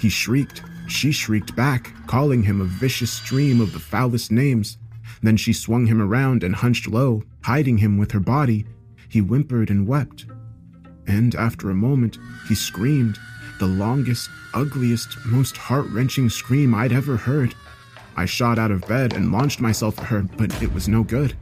[0.00, 0.62] He shrieked.
[0.88, 4.78] She shrieked back, calling him a vicious stream of the foulest names.
[5.22, 8.66] Then she swung him around and hunched low, hiding him with her body.
[9.08, 10.26] He whimpered and wept.
[11.06, 13.18] And after a moment, he screamed,
[13.62, 17.54] the longest, ugliest, most heart wrenching scream I'd ever heard.
[18.16, 21.36] I shot out of bed and launched myself at her, but it was no good.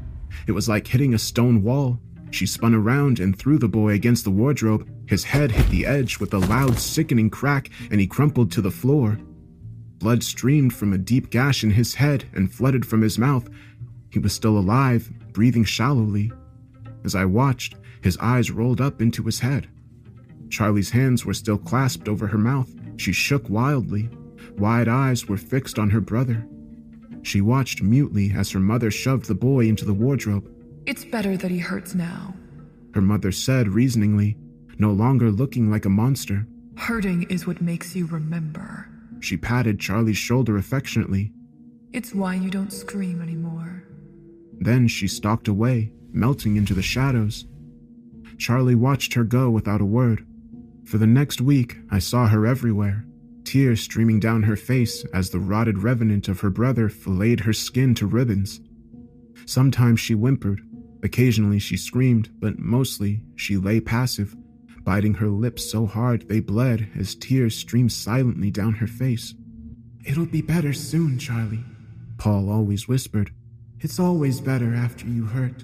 [0.47, 1.99] It was like hitting a stone wall.
[2.31, 4.87] She spun around and threw the boy against the wardrobe.
[5.07, 8.71] His head hit the edge with a loud, sickening crack, and he crumpled to the
[8.71, 9.19] floor.
[9.97, 13.49] Blood streamed from a deep gash in his head and flooded from his mouth.
[14.11, 16.31] He was still alive, breathing shallowly.
[17.03, 19.69] As I watched, his eyes rolled up into his head.
[20.51, 22.71] Charlie's hands were still clasped over her mouth.
[22.97, 24.11] She shook wildly.
[24.59, 26.47] Wide eyes were fixed on her brother.
[27.23, 30.51] She watched mutely as her mother shoved the boy into the wardrobe.
[30.87, 32.35] It's better that he hurts now.
[32.95, 34.37] Her mother said reasoningly,
[34.79, 36.47] no longer looking like a monster.
[36.77, 38.89] Hurting is what makes you remember.
[39.21, 41.33] She patted Charlie's shoulder affectionately.
[41.93, 43.85] It's why you don't scream anymore.
[44.59, 47.47] Then she stalked away, melting into the shadows.
[48.39, 50.27] Charlie watched her go without a word.
[50.91, 53.05] For the next week, I saw her everywhere,
[53.45, 57.95] tears streaming down her face as the rotted revenant of her brother filleted her skin
[57.95, 58.61] to ribbons.
[59.47, 60.63] Sometimes she whimpered,
[61.05, 64.35] occasionally she screamed, but mostly she lay passive,
[64.83, 69.33] biting her lips so hard they bled as tears streamed silently down her face.
[70.05, 71.63] It'll be better soon, Charlie,
[72.19, 73.31] Paul always whispered.
[73.79, 75.63] It's always better after you hurt.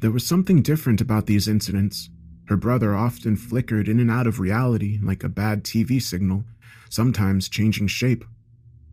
[0.00, 2.10] There was something different about these incidents.
[2.50, 6.44] Her brother often flickered in and out of reality like a bad TV signal,
[6.88, 8.24] sometimes changing shape.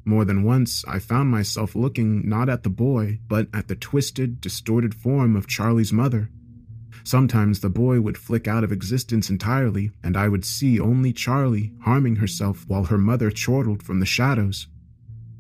[0.06, 4.40] More than once, I found myself looking not at the boy, but at the twisted,
[4.42, 6.30] distorted form of Charlie's mother.
[7.04, 11.74] Sometimes the boy would flick out of existence entirely, and I would see only Charlie
[11.82, 14.68] harming herself while her mother chortled from the shadows.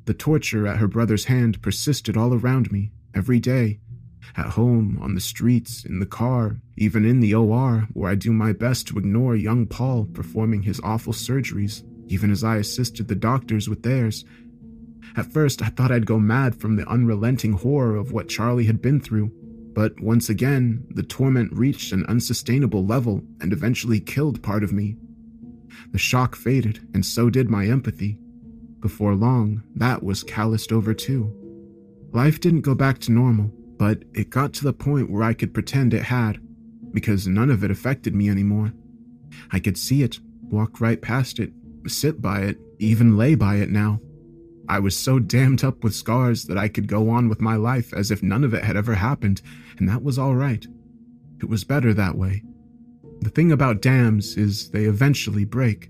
[0.05, 3.79] The torture at her brother's hand persisted all around me, every day.
[4.35, 8.33] At home, on the streets, in the car, even in the OR, where I do
[8.33, 13.15] my best to ignore young Paul performing his awful surgeries, even as I assisted the
[13.15, 14.25] doctors with theirs.
[15.15, 18.81] At first, I thought I'd go mad from the unrelenting horror of what Charlie had
[18.81, 19.31] been through,
[19.73, 24.97] but once again, the torment reached an unsustainable level and eventually killed part of me.
[25.91, 28.19] The shock faded, and so did my empathy.
[28.79, 31.33] Before long, that was calloused over too.
[32.11, 35.53] Life didn't go back to normal, but it got to the point where I could
[35.53, 36.39] pretend it had,
[36.91, 38.73] because none of it affected me anymore.
[39.51, 41.51] I could see it, walk right past it,
[41.87, 44.01] sit by it, even lay by it now.
[44.67, 47.93] I was so dammed up with scars that I could go on with my life
[47.93, 49.41] as if none of it had ever happened,
[49.77, 50.65] and that was all right.
[51.39, 52.43] It was better that way.
[53.21, 55.89] The thing about dams is they eventually break.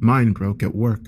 [0.00, 1.06] Mine broke at work.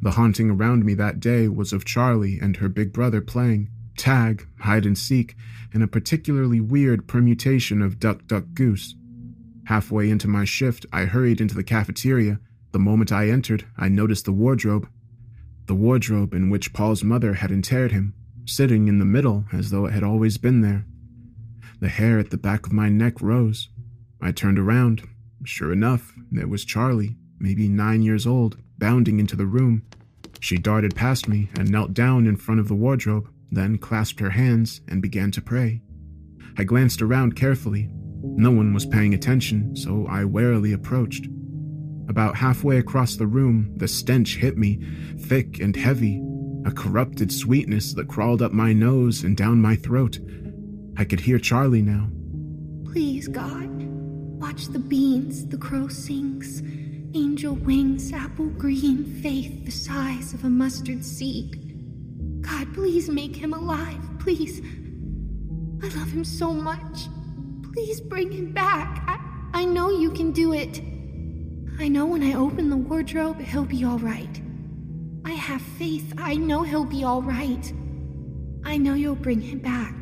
[0.00, 3.68] The haunting around me that day was of Charlie and her big brother playing
[4.02, 5.36] tag, hide and seek,
[5.72, 8.96] and a particularly weird permutation of duck, duck, goose.
[9.66, 12.40] Halfway into my shift, I hurried into the cafeteria.
[12.72, 14.88] The moment I entered, I noticed the wardrobe.
[15.66, 19.86] The wardrobe in which Paul's mother had interred him, sitting in the middle as though
[19.86, 20.84] it had always been there.
[21.78, 23.68] The hair at the back of my neck rose.
[24.20, 25.02] I turned around.
[25.44, 29.84] Sure enough, there was Charlie, maybe nine years old, bounding into the room.
[30.40, 34.30] She darted past me and knelt down in front of the wardrobe, then clasped her
[34.30, 35.82] hands and began to pray.
[36.58, 37.88] I glanced around carefully.
[38.24, 41.26] No one was paying attention, so I warily approached.
[42.08, 44.80] About halfway across the room, the stench hit me,
[45.18, 46.22] thick and heavy,
[46.64, 50.18] a corrupted sweetness that crawled up my nose and down my throat.
[50.96, 52.08] I could hear Charlie now.
[52.90, 53.68] Please, God,
[54.40, 56.62] watch the beans the crow sings,
[57.14, 61.61] angel wings, apple green, faith the size of a mustard seed.
[62.42, 64.60] God, please make him alive, please.
[65.82, 67.08] I love him so much.
[67.72, 69.02] Please bring him back.
[69.06, 70.80] I, I know you can do it.
[71.78, 74.40] I know when I open the wardrobe, he'll be all right.
[75.24, 76.12] I have faith.
[76.18, 77.72] I know he'll be all right.
[78.64, 79.94] I know you'll bring him back.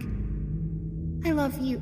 [1.24, 1.78] I love you.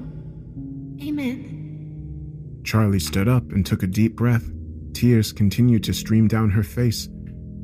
[1.03, 2.61] Amen.
[2.65, 4.45] Charlie stood up and took a deep breath.
[4.93, 7.09] Tears continued to stream down her face.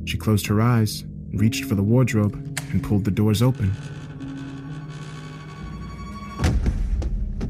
[0.06, 3.72] She closed her eyes, reached for the wardrobe, and pulled the doors open.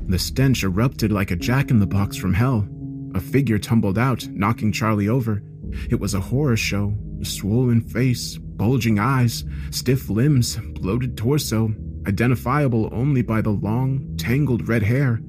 [0.07, 2.69] The stench erupted like a jack in the box from hell.
[3.15, 5.43] A figure tumbled out, knocking Charlie over.
[5.91, 11.75] It was a horror show a swollen face, bulging eyes, stiff limbs, bloated torso,
[12.07, 15.21] identifiable only by the long, tangled red hair.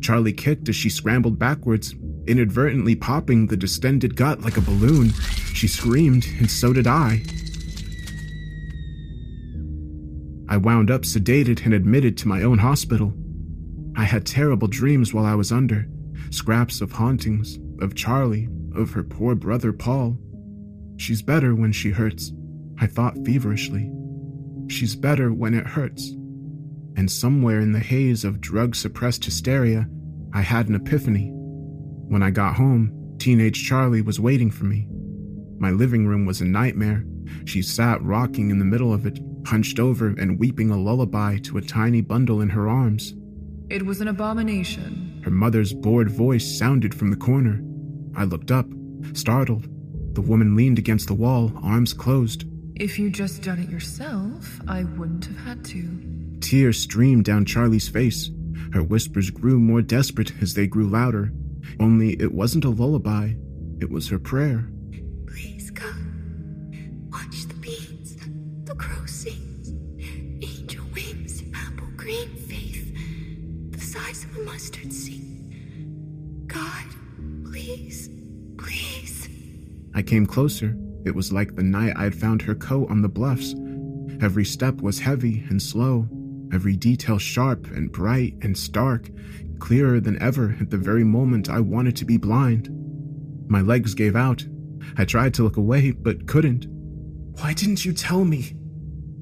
[0.00, 1.96] Charlie kicked as she scrambled backwards,
[2.28, 5.10] inadvertently popping the distended gut like a balloon.
[5.52, 7.22] She screamed, and so did I.
[10.52, 13.14] I wound up sedated and admitted to my own hospital.
[13.96, 15.88] I had terrible dreams while I was under
[16.28, 20.18] scraps of hauntings, of Charlie, of her poor brother Paul.
[20.98, 22.32] She's better when she hurts,
[22.78, 23.90] I thought feverishly.
[24.68, 26.10] She's better when it hurts.
[26.98, 29.88] And somewhere in the haze of drug suppressed hysteria,
[30.34, 31.30] I had an epiphany.
[31.32, 34.86] When I got home, teenage Charlie was waiting for me.
[35.58, 37.06] My living room was a nightmare.
[37.46, 41.58] She sat rocking in the middle of it, hunched over and weeping a lullaby to
[41.58, 43.14] a tiny bundle in her arms.
[43.68, 45.20] It was an abomination.
[45.24, 47.62] Her mother's bored voice sounded from the corner.
[48.14, 48.66] I looked up,
[49.14, 49.68] startled.
[50.14, 52.44] The woman leaned against the wall, arms closed.
[52.74, 56.38] If you'd just done it yourself, I wouldn't have had to.
[56.40, 58.30] Tears streamed down Charlie's face.
[58.72, 61.32] Her whispers grew more desperate as they grew louder.
[61.80, 63.34] Only it wasn't a lullaby,
[63.80, 64.68] it was her prayer.
[74.36, 76.46] A mustard seed.
[76.46, 76.84] God,
[77.44, 78.10] please,
[78.58, 79.28] please.
[79.94, 80.76] I came closer.
[81.04, 83.54] It was like the night I'd found her coat on the bluffs.
[84.20, 86.08] Every step was heavy and slow,
[86.52, 89.10] every detail sharp and bright and stark,
[89.58, 92.68] clearer than ever at the very moment I wanted to be blind.
[93.48, 94.44] My legs gave out.
[94.96, 96.66] I tried to look away, but couldn't.
[97.40, 98.54] Why didn't you tell me?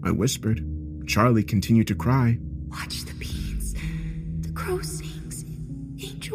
[0.04, 0.66] I whispered.
[1.06, 2.38] Charlie continued to cry.
[2.68, 3.74] Watch the beans,
[4.40, 4.80] the crow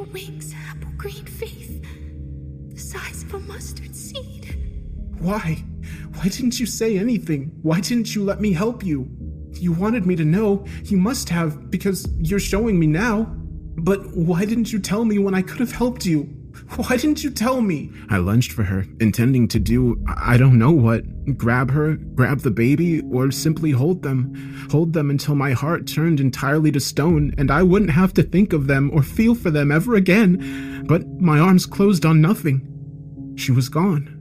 [0.04, 1.84] wings, apple green faith,
[2.70, 4.58] the size of a mustard seed.
[5.20, 5.64] Why?
[6.16, 7.52] Why didn't you say anything?
[7.62, 9.10] Why didn't you let me help you?
[9.54, 10.66] You wanted me to know.
[10.84, 13.24] You must have, because you're showing me now.
[13.78, 16.30] But why didn't you tell me when I could have helped you?
[16.88, 17.90] Why didn't you tell me?
[18.10, 21.06] I lunged for her, intending to do I don't know what
[21.38, 24.68] grab her, grab the baby, or simply hold them.
[24.72, 28.52] Hold them until my heart turned entirely to stone and I wouldn't have to think
[28.52, 30.84] of them or feel for them ever again.
[30.86, 33.34] But my arms closed on nothing.
[33.38, 34.12] She was gone.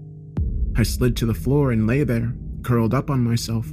[0.77, 3.73] I slid to the floor and lay there, curled up on myself.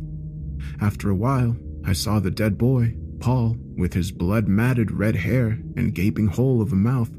[0.82, 1.55] After a while,
[1.86, 6.64] I saw the dead boy, Paul, with his blood matted red hair and gaping hole
[6.64, 7.12] of a mouth.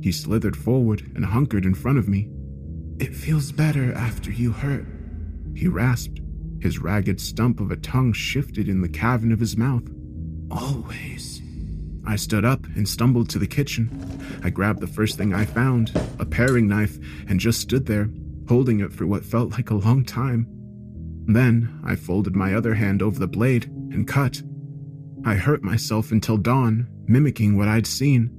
[0.00, 2.30] He slithered forward and hunkered in front of me.
[2.98, 4.86] It feels better after you hurt,
[5.54, 6.20] he rasped.
[6.60, 9.84] His ragged stump of a tongue shifted in the cavern of his mouth.
[10.50, 11.40] Always.
[12.06, 13.90] I stood up and stumbled to the kitchen.
[14.42, 18.08] I grabbed the first thing I found, a paring knife, and just stood there,
[18.48, 20.46] holding it for what felt like a long time.
[21.26, 24.42] Then I folded my other hand over the blade and cut.
[25.24, 28.37] I hurt myself until dawn, mimicking what I'd seen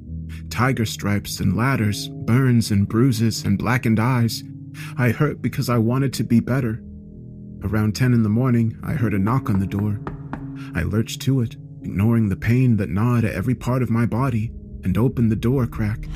[0.49, 4.43] tiger stripes and ladders, burns and bruises, and blackened eyes.
[4.97, 6.82] I hurt because I wanted to be better.
[7.63, 9.99] Around 10 in the morning, I heard a knock on the door.
[10.75, 14.51] I lurched to it, ignoring the pain that gnawed at every part of my body,
[14.84, 16.07] and opened the door crack.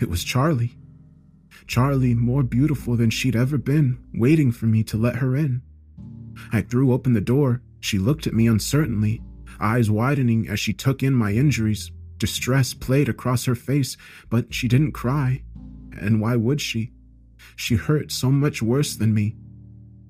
[0.00, 0.76] It was Charlie.
[1.66, 5.62] Charlie, more beautiful than she'd ever been, waiting for me to let her in.
[6.52, 7.62] I threw open the door.
[7.80, 9.22] She looked at me uncertainly,
[9.60, 11.90] eyes widening as she took in my injuries.
[12.18, 13.96] Distress played across her face,
[14.28, 15.42] but she didn't cry.
[15.98, 16.92] And why would she?
[17.56, 19.36] She hurt so much worse than me.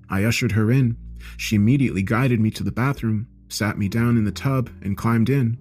[0.09, 0.97] I ushered her in.
[1.37, 5.29] She immediately guided me to the bathroom, sat me down in the tub, and climbed
[5.29, 5.59] in.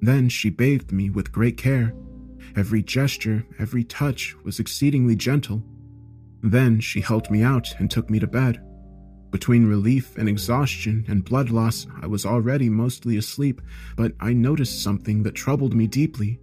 [0.00, 1.94] Then she bathed me with great care.
[2.56, 5.62] Every gesture, every touch was exceedingly gentle.
[6.42, 8.60] Then she helped me out and took me to bed.
[9.32, 13.62] Between relief and exhaustion and blood loss, I was already mostly asleep,
[13.96, 16.38] but I noticed something that troubled me deeply.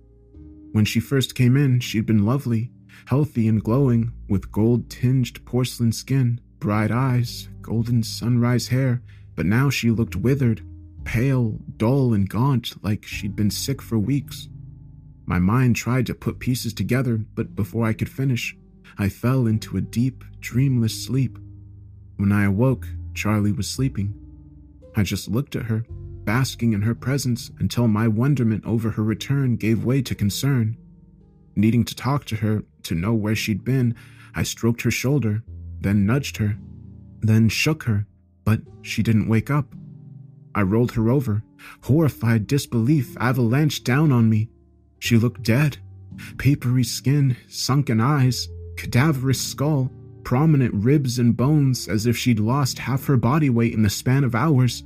[0.72, 2.72] When she first came in, she'd been lovely,
[3.06, 9.04] healthy and glowing, with gold tinged porcelain skin, bright eyes, golden sunrise hair,
[9.36, 10.64] but now she looked withered,
[11.04, 14.50] pale, dull, and gaunt, like she'd been sick for weeks.
[15.28, 18.58] My mind tried to put pieces together, but before I could finish,
[18.98, 21.38] I fell into a deep, dreamless sleep.
[22.20, 24.13] When I awoke, Charlie was sleeping.
[24.93, 25.86] I just looked at her,
[26.26, 30.76] basking in her presence until my wonderment over her return gave way to concern.
[31.55, 33.95] Needing to talk to her, to know where she'd been,
[34.36, 35.43] I stroked her shoulder,
[35.80, 36.57] then nudged her,
[37.22, 38.05] then shook her,
[38.43, 39.74] but she didn't wake up.
[40.53, 41.41] I rolled her over.
[41.84, 44.49] Horrified disbelief avalanched down on me.
[44.99, 45.78] She looked dead.
[46.38, 49.89] Papery skin, sunken eyes, cadaverous skull,
[50.30, 54.24] prominent ribs and bones as if she'd lost half her body weight in the span
[54.24, 54.84] of hours.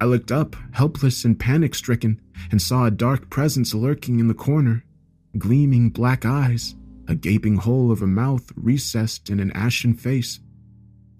[0.00, 2.20] I looked up, helpless and panic stricken,
[2.50, 4.84] and saw a dark presence lurking in the corner.
[5.38, 6.74] Gleaming black eyes,
[7.06, 10.40] a gaping hole of a mouth recessed in an ashen face.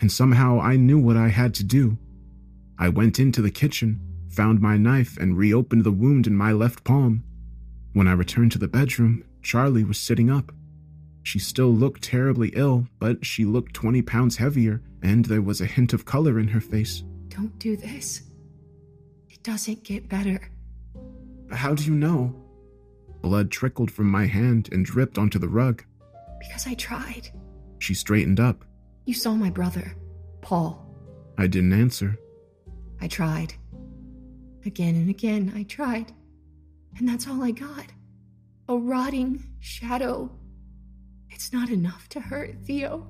[0.00, 1.98] And somehow I knew what I had to do.
[2.80, 6.82] I went into the kitchen, found my knife, and reopened the wound in my left
[6.82, 7.22] palm.
[7.92, 10.50] When I returned to the bedroom, Charlie was sitting up.
[11.22, 15.66] She still looked terribly ill, but she looked 20 pounds heavier, and there was a
[15.66, 17.04] hint of color in her face.
[17.28, 18.22] Don't do this.
[19.30, 20.50] It doesn't get better.
[21.50, 22.34] How do you know?
[23.20, 25.84] Blood trickled from my hand and dripped onto the rug.
[26.40, 27.30] Because I tried.
[27.78, 28.64] She straightened up.
[29.04, 29.96] You saw my brother,
[30.40, 30.84] Paul.
[31.38, 32.18] I didn't answer.
[33.00, 33.54] I tried.
[34.64, 36.12] Again and again, I tried.
[36.98, 37.86] And that's all I got.
[38.68, 40.30] A rotting shadow.
[41.32, 43.06] It's not enough to hurt, Theo.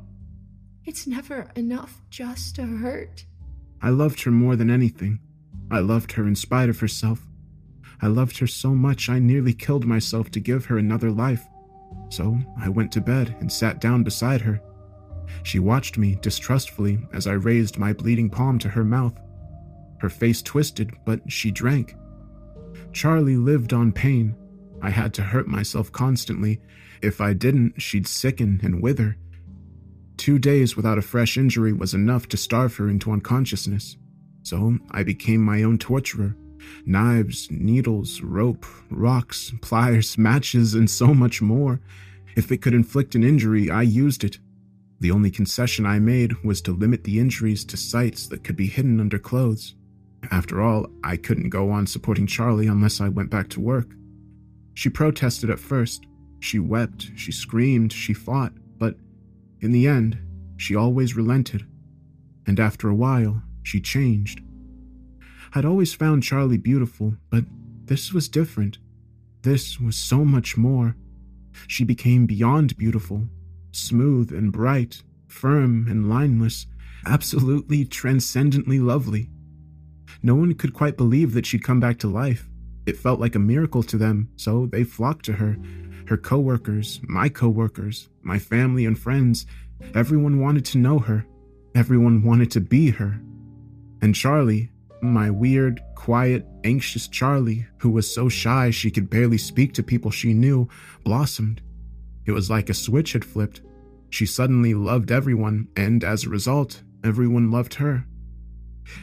[0.84, 3.26] It's never enough just to hurt.
[3.80, 5.20] I loved her more than anything.
[5.70, 7.26] I loved her in spite of herself.
[8.00, 11.44] I loved her so much I nearly killed myself to give her another life.
[12.10, 14.60] So I went to bed and sat down beside her.
[15.42, 19.18] She watched me distrustfully as I raised my bleeding palm to her mouth.
[19.98, 21.94] Her face twisted, but she drank.
[22.92, 24.36] Charlie lived on pain.
[24.80, 26.60] I had to hurt myself constantly.
[27.02, 29.16] If I didn't, she'd sicken and wither.
[30.16, 33.96] Two days without a fresh injury was enough to starve her into unconsciousness.
[34.42, 36.36] So I became my own torturer.
[36.86, 41.80] Knives, needles, rope, rocks, pliers, matches, and so much more.
[42.36, 44.38] If it could inflict an injury, I used it.
[45.00, 48.68] The only concession I made was to limit the injuries to sites that could be
[48.68, 49.74] hidden under clothes.
[50.30, 53.88] After all, I couldn't go on supporting Charlie unless I went back to work.
[54.74, 56.06] She protested at first.
[56.42, 58.96] She wept, she screamed, she fought, but
[59.60, 60.18] in the end,
[60.56, 61.64] she always relented.
[62.48, 64.42] And after a while, she changed.
[65.54, 67.44] I'd always found Charlie beautiful, but
[67.84, 68.78] this was different.
[69.42, 70.96] This was so much more.
[71.68, 73.28] She became beyond beautiful,
[73.70, 76.66] smooth and bright, firm and lineless,
[77.06, 79.30] absolutely transcendently lovely.
[80.24, 82.48] No one could quite believe that she'd come back to life.
[82.84, 85.56] It felt like a miracle to them, so they flocked to her.
[86.12, 89.46] Her coworkers, my coworkers, my family and friends,
[89.94, 91.24] everyone wanted to know her.
[91.74, 93.18] Everyone wanted to be her.
[94.02, 99.72] And Charlie, my weird, quiet, anxious Charlie, who was so shy she could barely speak
[99.72, 100.68] to people she knew,
[101.02, 101.62] blossomed.
[102.26, 103.62] It was like a switch had flipped.
[104.10, 108.04] She suddenly loved everyone, and as a result, everyone loved her.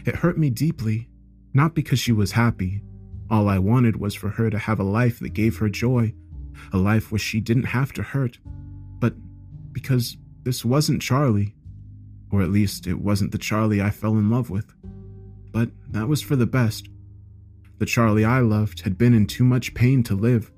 [0.05, 1.09] It hurt me deeply,
[1.55, 2.83] not because she was happy.
[3.31, 6.13] All I wanted was for her to have a life that gave her joy,
[6.73, 8.39] a life where she didn't have to hurt,
[8.99, 9.13] but
[9.71, 11.55] because this wasn't Charlie.
[12.31, 14.73] Or at least it wasn't the Charlie I fell in love with.
[15.51, 16.87] But that was for the best.
[17.79, 20.51] The Charlie I loved had been in too much pain to live.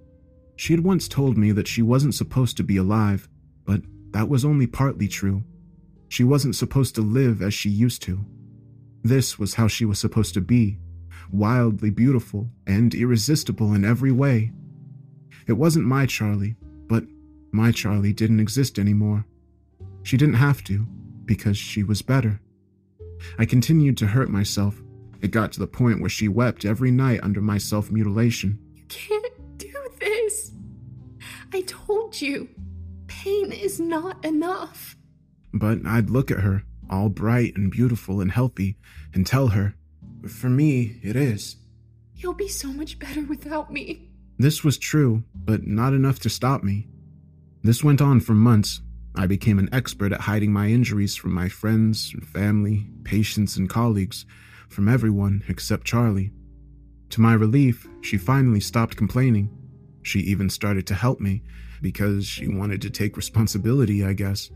[0.55, 3.29] She had once told me that she wasn't supposed to be alive,
[3.65, 3.81] but
[4.11, 5.43] that was only partly true.
[6.09, 8.25] She wasn't supposed to live as she used to.
[9.03, 10.77] This was how she was supposed to be
[11.31, 14.51] wildly beautiful and irresistible in every way.
[15.51, 16.55] It wasn't my Charlie,
[16.87, 17.03] but
[17.51, 19.25] my Charlie didn't exist anymore.
[20.01, 20.87] She didn't have to,
[21.25, 22.39] because she was better.
[23.37, 24.81] I continued to hurt myself.
[25.19, 28.59] It got to the point where she wept every night under my self mutilation.
[28.75, 30.53] You can't do this.
[31.51, 32.47] I told you,
[33.07, 34.95] pain is not enough.
[35.53, 38.77] But I'd look at her, all bright and beautiful and healthy,
[39.13, 39.75] and tell her,
[40.29, 41.57] For me, it is.
[42.15, 44.10] You'll be so much better without me.
[44.41, 46.87] This was true, but not enough to stop me.
[47.63, 48.81] This went on for months.
[49.15, 54.25] I became an expert at hiding my injuries from my friends, family, patients, and colleagues,
[54.69, 56.31] from everyone except Charlie.
[57.09, 59.49] To my relief, she finally stopped complaining.
[60.01, 61.43] She even started to help me
[61.81, 64.49] because she wanted to take responsibility, I guess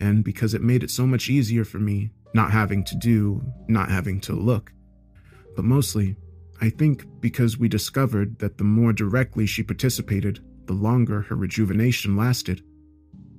[0.00, 3.90] and because it made it so much easier for me not having to do, not
[3.90, 4.72] having to look.
[5.56, 6.16] But mostly,
[6.60, 12.16] I think because we discovered that the more directly she participated, the longer her rejuvenation
[12.16, 12.62] lasted.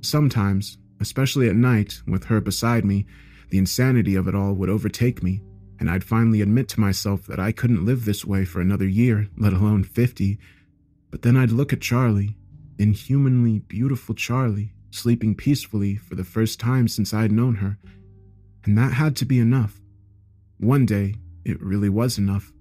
[0.01, 3.05] Sometimes, especially at night, with her beside me,
[3.49, 5.41] the insanity of it all would overtake me,
[5.79, 9.29] and I'd finally admit to myself that I couldn't live this way for another year,
[9.37, 10.39] let alone 50.
[11.11, 12.37] But then I'd look at Charlie,
[12.79, 17.77] inhumanly beautiful Charlie, sleeping peacefully for the first time since I'd known her.
[18.63, 19.79] And that had to be enough.
[20.59, 21.15] One day,
[21.45, 22.51] it really was enough.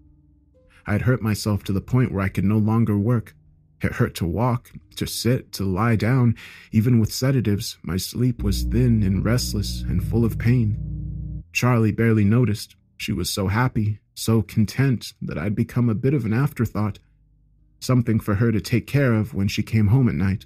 [0.90, 3.36] I had hurt myself to the point where I could no longer work.
[3.80, 6.34] It hurt to walk, to sit, to lie down.
[6.72, 11.44] Even with sedatives, my sleep was thin and restless and full of pain.
[11.52, 12.74] Charlie barely noticed.
[12.96, 16.98] She was so happy, so content that I'd become a bit of an afterthought,
[17.78, 20.44] something for her to take care of when she came home at night.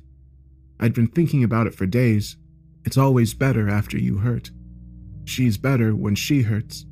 [0.78, 2.36] I'd been thinking about it for days.
[2.84, 4.50] It's always better after you hurt.
[5.24, 6.84] She's better when she hurts.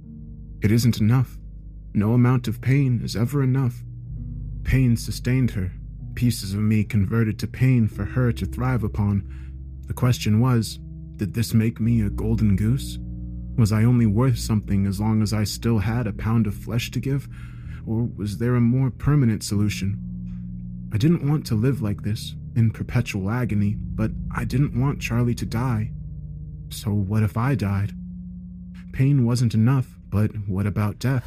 [0.62, 1.36] It isn't enough.
[1.94, 3.82] No amount of pain is ever enough.
[4.64, 5.72] Pain sustained her,
[6.14, 9.28] pieces of me converted to pain for her to thrive upon.
[9.86, 10.78] The question was
[11.16, 12.98] did this make me a golden goose?
[13.56, 16.90] Was I only worth something as long as I still had a pound of flesh
[16.92, 17.28] to give?
[17.86, 19.98] Or was there a more permanent solution?
[20.92, 25.34] I didn't want to live like this, in perpetual agony, but I didn't want Charlie
[25.34, 25.92] to die.
[26.70, 27.92] So what if I died?
[28.92, 31.26] Pain wasn't enough, but what about death?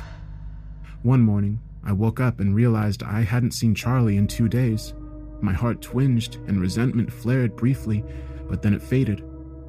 [1.06, 4.96] One morning, I woke up and realized I hadn't seen Charlie in two days.
[5.40, 8.04] My heart twinged and resentment flared briefly,
[8.50, 9.22] but then it faded,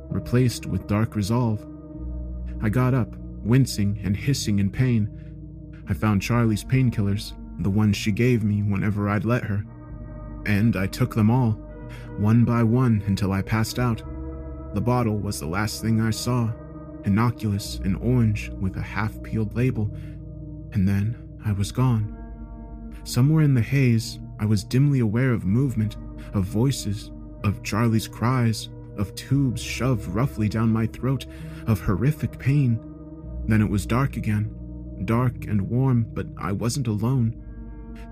[0.08, 1.62] replaced with dark resolve.
[2.62, 3.14] I got up,
[3.44, 5.10] wincing and hissing in pain.
[5.86, 9.62] I found Charlie's painkillers, the ones she gave me whenever I'd let her
[10.46, 11.50] and I took them all,
[12.16, 14.02] one by one until I passed out.
[14.72, 16.50] The bottle was the last thing I saw,
[17.04, 19.94] innocuous and orange with a half peeled label,
[20.72, 22.14] and then I was gone.
[23.04, 25.96] Somewhere in the haze, I was dimly aware of movement,
[26.34, 27.10] of voices,
[27.44, 28.68] of Charlie's cries,
[28.98, 31.24] of tubes shoved roughly down my throat,
[31.66, 32.80] of horrific pain.
[33.46, 34.50] Then it was dark again,
[35.04, 37.42] dark and warm, but I wasn't alone.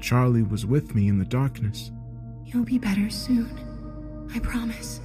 [0.00, 1.90] Charlie was with me in the darkness,
[2.46, 4.28] You'll be better soon.
[4.32, 5.00] I promise.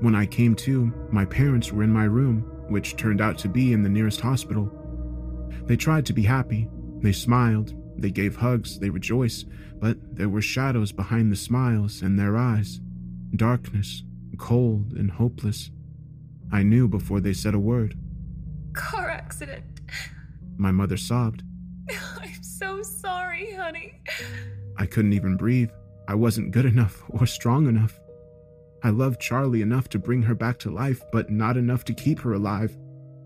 [0.00, 3.72] When I came to, my parents were in my room, which turned out to be
[3.72, 4.70] in the nearest hospital.
[5.64, 6.68] They tried to be happy.
[7.00, 7.74] They smiled.
[7.96, 8.78] They gave hugs.
[8.78, 9.46] They rejoiced.
[9.80, 12.80] But there were shadows behind the smiles and their eyes.
[13.36, 14.02] Darkness,
[14.38, 15.70] cold and hopeless.
[16.50, 17.98] I knew before they said a word.
[18.72, 19.64] Car accident.
[20.56, 21.42] My mother sobbed.
[22.20, 24.00] I'm so sorry, honey.
[24.76, 25.70] I couldn't even breathe.
[26.08, 27.98] I wasn't good enough or strong enough.
[28.82, 32.20] I loved Charlie enough to bring her back to life, but not enough to keep
[32.20, 32.76] her alive.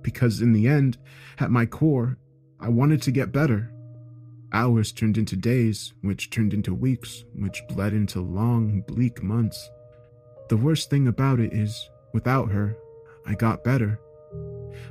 [0.01, 0.99] Because in the end,
[1.39, 2.17] at my core,
[2.63, 3.73] I wanted to get better.
[4.53, 9.69] Hours turned into days, which turned into weeks, which bled into long, bleak months.
[10.49, 12.77] The worst thing about it is, without her,
[13.27, 13.99] I got better.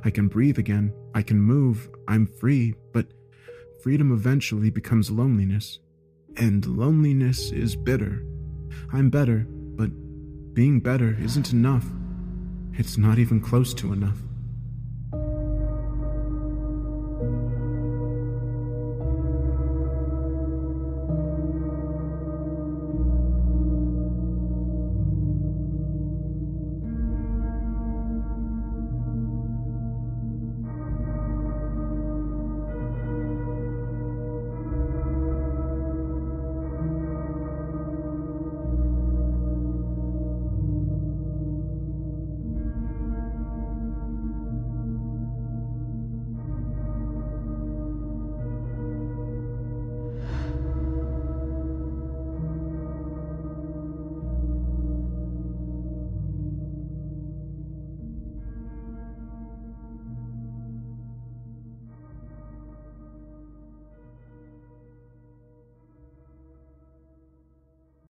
[0.04, 3.06] I can breathe again, I can move, I'm free, but
[3.82, 5.78] freedom eventually becomes loneliness
[6.36, 8.22] and loneliness is bitter.
[8.92, 9.90] I'm better, but
[10.52, 11.86] being better isn't enough.
[12.74, 14.18] It's not even close to enough.